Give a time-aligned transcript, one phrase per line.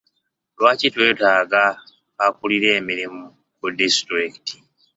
[0.57, 1.63] Lwaki twetaaga
[2.25, 3.23] akulira emirimu
[3.57, 4.55] ku disitulikiti?